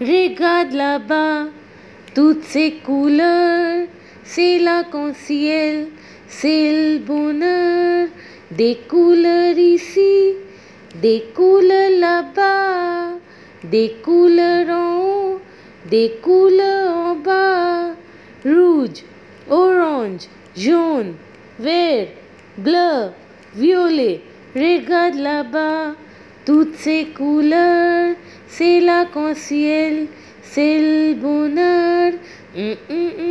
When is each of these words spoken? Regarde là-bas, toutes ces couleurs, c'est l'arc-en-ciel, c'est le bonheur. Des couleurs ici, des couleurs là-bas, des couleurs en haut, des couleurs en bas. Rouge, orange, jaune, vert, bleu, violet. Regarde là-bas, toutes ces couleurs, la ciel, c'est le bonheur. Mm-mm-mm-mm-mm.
Regarde 0.00 0.72
là-bas, 0.72 1.48
toutes 2.14 2.44
ces 2.44 2.72
couleurs, 2.82 3.86
c'est 4.24 4.58
l'arc-en-ciel, 4.58 5.88
c'est 6.26 6.72
le 6.72 6.98
bonheur. 7.00 8.08
Des 8.50 8.78
couleurs 8.88 9.58
ici, 9.58 10.32
des 11.02 11.24
couleurs 11.34 11.98
là-bas, 11.98 13.18
des 13.62 13.96
couleurs 14.02 14.70
en 14.70 14.96
haut, 15.00 15.40
des 15.90 16.12
couleurs 16.22 16.96
en 16.96 17.16
bas. 17.16 17.90
Rouge, 18.42 19.04
orange, 19.50 20.28
jaune, 20.56 21.12
vert, 21.58 22.08
bleu, 22.56 23.10
violet. 23.54 24.22
Regarde 24.56 25.16
là-bas, 25.16 25.94
toutes 26.46 26.74
ces 26.76 27.08
couleurs, 27.14 28.16
la 28.80 29.06
ciel, 29.34 30.06
c'est 30.42 30.78
le 30.78 31.14
bonheur. 31.14 32.12
Mm-mm-mm-mm-mm. 32.56 33.30